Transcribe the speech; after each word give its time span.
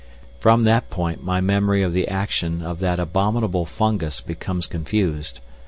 From 0.39 0.63
that 0.63 0.89
point 0.89 1.23
my 1.23 1.41
memory 1.41 1.83
of 1.83 1.93
the 1.93 2.07
action 2.07 2.63
of 2.63 2.79
that 2.79 2.99
abominable 2.99 3.67
fungus 3.67 4.19
becomes 4.19 4.65
confused. 4.65 5.41